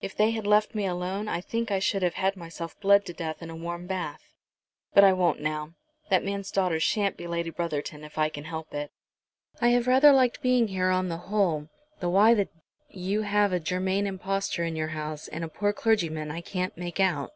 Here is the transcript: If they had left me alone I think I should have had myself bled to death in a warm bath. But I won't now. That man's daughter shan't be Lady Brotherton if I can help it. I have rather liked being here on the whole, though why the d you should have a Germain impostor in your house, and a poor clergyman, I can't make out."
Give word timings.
If 0.00 0.16
they 0.16 0.32
had 0.32 0.48
left 0.48 0.74
me 0.74 0.84
alone 0.84 1.28
I 1.28 1.40
think 1.40 1.70
I 1.70 1.78
should 1.78 2.02
have 2.02 2.14
had 2.14 2.36
myself 2.36 2.76
bled 2.80 3.06
to 3.06 3.12
death 3.12 3.40
in 3.40 3.50
a 3.50 3.54
warm 3.56 3.86
bath. 3.86 4.32
But 4.94 5.04
I 5.04 5.12
won't 5.12 5.40
now. 5.40 5.74
That 6.08 6.24
man's 6.24 6.50
daughter 6.50 6.80
shan't 6.80 7.16
be 7.16 7.28
Lady 7.28 7.50
Brotherton 7.50 8.02
if 8.02 8.18
I 8.18 8.30
can 8.30 8.42
help 8.46 8.74
it. 8.74 8.90
I 9.60 9.68
have 9.68 9.86
rather 9.86 10.10
liked 10.12 10.42
being 10.42 10.66
here 10.66 10.90
on 10.90 11.08
the 11.08 11.18
whole, 11.18 11.68
though 12.00 12.10
why 12.10 12.34
the 12.34 12.46
d 12.46 12.50
you 12.88 13.20
should 13.20 13.26
have 13.28 13.52
a 13.52 13.60
Germain 13.60 14.08
impostor 14.08 14.64
in 14.64 14.74
your 14.74 14.88
house, 14.88 15.28
and 15.28 15.44
a 15.44 15.48
poor 15.48 15.72
clergyman, 15.72 16.32
I 16.32 16.40
can't 16.40 16.76
make 16.76 16.98
out." 16.98 17.30